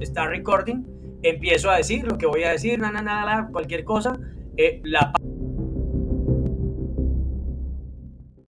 [0.00, 0.84] está recording,
[1.22, 4.18] empiezo a decir lo que voy a decir, nada, nada, cualquier cosa.
[4.56, 5.12] Eh, la